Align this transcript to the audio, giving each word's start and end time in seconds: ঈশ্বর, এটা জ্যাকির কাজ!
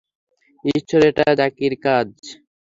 ঈশ্বর, 0.65 1.01
এটা 1.09 1.25
জ্যাকির 1.39 1.73
কাজ! 1.85 2.09